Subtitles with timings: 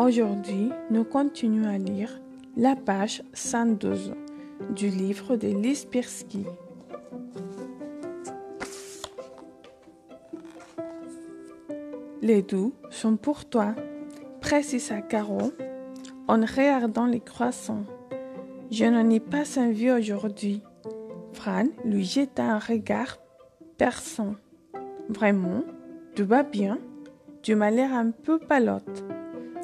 [0.00, 2.22] Aujourd'hui, nous continuons à lire
[2.56, 4.14] la page 112
[4.74, 6.46] du livre de Lise Pirsky.
[12.22, 13.74] Les doux sont pour toi,
[14.40, 15.52] précisa Caro
[16.28, 17.84] en regardant les croissants.
[18.70, 20.62] Je n'en ai pas vu aujourd'hui.
[21.34, 23.18] Fran lui jeta un regard
[23.76, 24.34] perçant.
[25.10, 25.62] Vraiment,
[26.14, 26.78] tu vas bien
[27.42, 29.04] Tu m'as l'air un peu palote.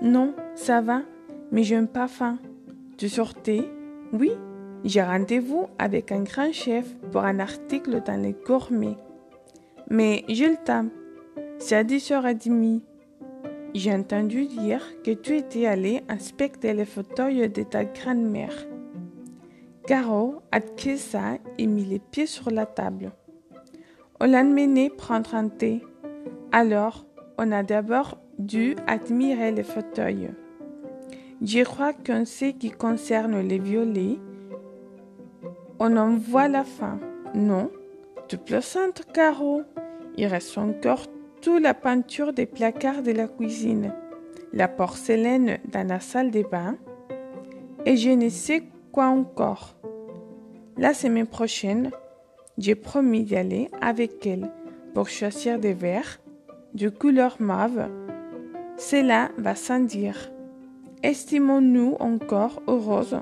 [0.02, 1.02] Non, ça va,
[1.50, 2.38] mais je n'ai pas faim.
[2.98, 3.64] Tu sortais?
[4.12, 4.32] Oui,
[4.84, 8.98] j'ai rendez-vous avec un grand chef pour un article dans les gourmets.
[9.88, 10.86] Mais j'ai le temps.
[11.58, 12.82] C'est à 10h30.
[13.74, 18.54] J'ai entendu dire que tu étais allé inspecter les fauteuils de ta grand-mère.
[19.86, 23.12] Caro acquiesça et mit les pieds sur la table.
[24.20, 25.82] On l'a mené prendre un thé.
[26.52, 27.06] Alors,
[27.38, 30.30] on a d'abord dû admirer les fauteuils.
[31.42, 34.18] Je crois qu'en ce qui concerne les violets,
[35.78, 36.98] on en voit la fin.
[37.34, 37.70] Non,
[38.28, 39.62] tu plaisantes, Caro.
[40.16, 41.06] Il reste encore
[41.42, 43.92] toute la peinture des placards de la cuisine,
[44.52, 46.76] la porcelaine dans la salle de bain,
[47.84, 49.76] et je ne sais quoi encore.
[50.78, 51.90] La semaine prochaine,
[52.56, 54.50] j'ai promis d'y aller avec elle
[54.94, 56.18] pour choisir des verres
[56.72, 57.88] de couleur mauve
[58.76, 60.30] cela va sans dire.
[61.02, 63.20] Estimons-nous encore heureuses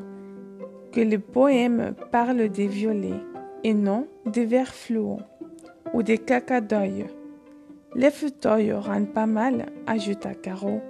[0.92, 3.20] que le poème parle des violets
[3.62, 5.18] et non des vers fluo
[5.92, 7.06] ou des cacadoyes.
[7.94, 10.80] Les fauteuils rendent pas mal, ajouta Caro.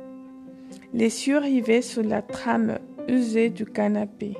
[0.93, 4.37] Les yeux rivés sous la trame usée du canapé.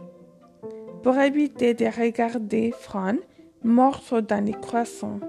[1.03, 3.17] Pour éviter de regarder Fran
[3.63, 5.21] morte dans les croissants.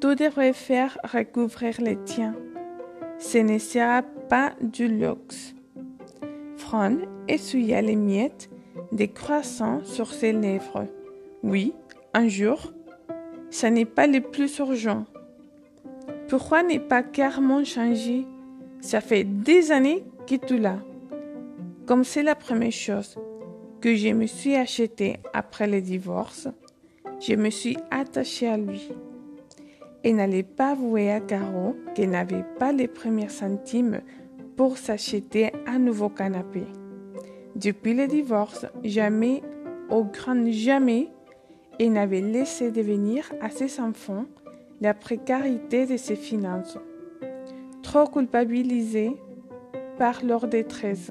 [0.00, 2.34] Tout devrait faire recouvrir les tiens
[3.18, 5.54] ce ne sera pas du luxe.
[6.56, 6.96] Fran
[7.28, 8.50] essuya les miettes
[8.92, 10.86] des croissants sur ses lèvres.
[11.42, 11.72] Oui,
[12.14, 12.72] un jour,
[13.50, 15.04] ça n'est pas le plus urgent.
[16.28, 18.26] Pourquoi n'est pas carrément changé?
[18.80, 20.80] Ça fait des années que tu l'as.
[21.86, 23.16] Comme c'est la première chose
[23.80, 26.48] que je me suis achetée après le divorce,
[27.20, 28.88] je me suis attachée à lui
[30.06, 34.02] et n'allait pas avouer à Caro qu'elle n'avait pas les premiers centimes
[34.56, 36.62] pour s'acheter un nouveau canapé.
[37.56, 39.42] Depuis le divorce, jamais,
[39.90, 41.08] au grand jamais,
[41.80, 44.26] elle n'avait laissé devenir à ses enfants
[44.80, 46.78] la précarité de ses finances,
[47.82, 49.16] trop culpabilisée
[49.98, 51.10] par leur détresse.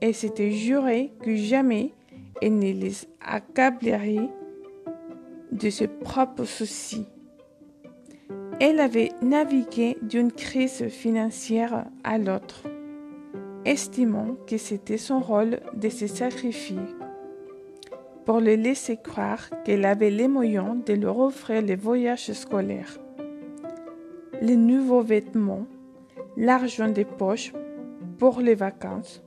[0.00, 1.92] Elle s'était juré que jamais
[2.42, 4.28] elle ne les accablerait
[5.52, 7.06] de ses propres soucis.
[8.58, 12.62] Elle avait navigué d'une crise financière à l'autre,
[13.66, 16.80] estimant que c'était son rôle de se sacrifier
[18.24, 22.98] pour le laisser croire qu'elle avait les moyens de leur offrir les voyages scolaires,
[24.40, 25.66] les nouveaux vêtements,
[26.38, 27.52] l'argent des poches
[28.18, 29.22] pour les vacances,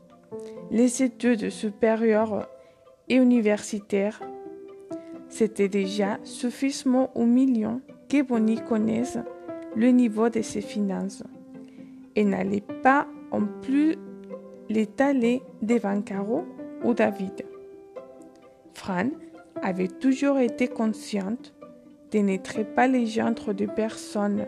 [0.72, 2.50] les études supérieures
[3.08, 4.20] et universitaires.
[5.30, 9.20] C'était déjà suffisamment humiliant que Bonnie connaisse
[9.75, 11.24] le niveau de ses finances
[12.16, 13.96] et n'allait pas en plus
[14.68, 16.44] l'étaler devant Caro
[16.84, 17.46] ou David.
[18.74, 19.09] Fran
[19.62, 21.53] avait toujours été consciente
[22.12, 24.48] de n'être pas les de personnes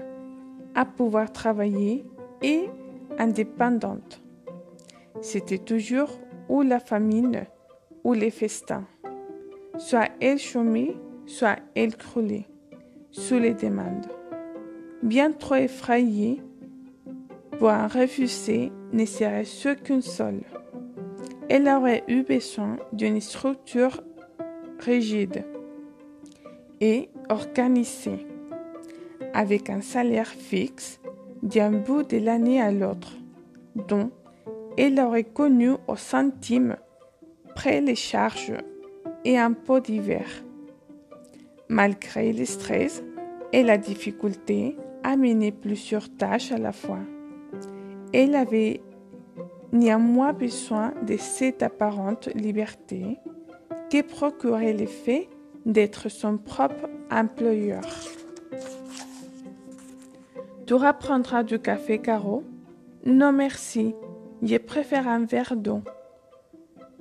[0.74, 2.04] à pouvoir travailler
[2.42, 2.68] et
[3.20, 4.24] indépendantes.
[5.22, 6.20] C'était toujours
[6.50, 7.46] ou la famine
[8.04, 8.86] ou les festins.
[9.78, 10.96] Soit elle chômait,
[11.28, 12.51] soit elle croulait
[13.12, 14.08] sous les demandes.
[15.04, 16.42] Bien trop effrayée
[17.58, 20.42] pour refuser ne serait ce qu'une seule.
[21.50, 24.02] Elle aurait eu besoin d'une structure
[24.80, 25.44] rigide
[26.80, 28.26] et organisée,
[29.34, 31.00] avec un salaire fixe
[31.44, 33.18] d'un bout de l'année à l'autre,
[33.76, 34.12] dont
[34.78, 36.78] elle aurait connu au centime
[37.56, 38.58] près les charges
[39.26, 40.44] et impôts divers
[41.72, 43.02] malgré le stress
[43.54, 47.00] et la difficulté à mener plusieurs tâches à la fois.
[48.14, 48.82] Elle avait
[49.72, 53.18] ni a moins besoin de cette apparente liberté
[53.90, 54.86] que procurer le
[55.66, 57.84] d'être son propre employeur.
[60.68, 62.44] Tu reprendras du café, Caro?
[63.06, 63.96] Non, merci.
[64.42, 65.82] Je préfère un verre d'eau.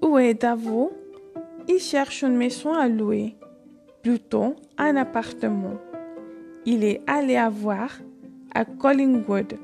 [0.00, 0.93] Où est Davo
[1.69, 3.37] Il cherche une maison à louer,
[4.02, 5.75] plutôt un appartement.
[6.67, 7.91] Il est allé à voir
[8.55, 9.55] à Collingwood.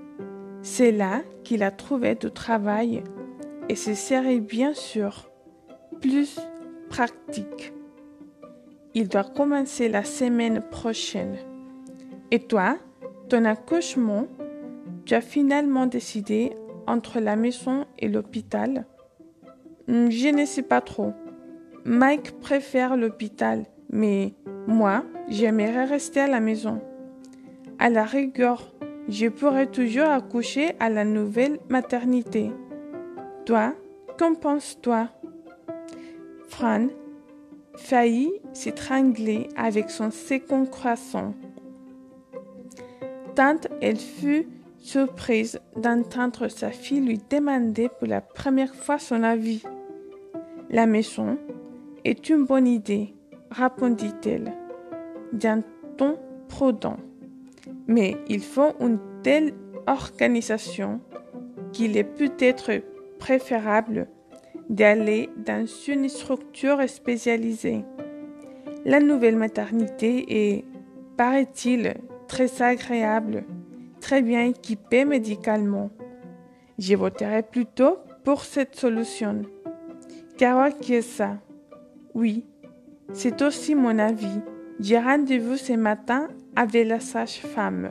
[0.63, 3.03] C'est là qu'il a trouvé du travail
[3.69, 5.31] et ce serait bien sûr
[6.01, 6.39] plus
[6.89, 7.73] pratique.
[8.95, 11.37] Il doit commencer la semaine prochaine.
[12.31, 12.79] Et toi,
[13.29, 14.27] ton accouchement,
[15.05, 16.57] tu as finalement décidé
[16.87, 18.87] entre la maison et l'hôpital?
[19.89, 21.13] Hmm, Je ne sais pas trop.
[21.85, 24.35] Mike préfère l'hôpital, mais
[24.67, 26.81] moi, j'aimerais rester à la maison.
[27.79, 28.73] À la rigueur,
[29.09, 32.51] je pourrais toujours accoucher à la nouvelle maternité.
[33.45, 33.75] Toi,
[34.19, 35.09] qu'en penses-toi
[36.49, 36.89] Fran
[37.77, 41.35] faillit s'étrangler avec son second croissant.
[43.35, 44.49] Tant elle fut
[44.79, 49.63] surprise d'entendre sa fille lui demander pour la première fois son avis.
[50.71, 51.39] La maison
[52.05, 53.16] est une bonne idée,
[53.51, 54.53] répondit-elle,
[55.33, 55.63] d'un
[55.97, 56.99] ton prudent?
[57.87, 59.53] Mais il faut une telle
[59.87, 61.01] organisation
[61.73, 62.83] qu'il est peut-être
[63.19, 64.09] préférable
[64.69, 67.85] d'aller dans une structure spécialisée.
[68.85, 70.65] La nouvelle maternité est,
[71.17, 71.95] paraît-il,
[72.29, 73.45] très agréable,
[74.01, 75.91] très bien équipée médicalement.
[76.79, 79.43] Je voterai plutôt pour cette solution.
[80.39, 81.39] Que ça
[82.15, 82.45] Oui,
[83.13, 84.41] c'est aussi mon avis.
[84.81, 87.91] J'ai rendez-vous ce matin avec la sage-femme.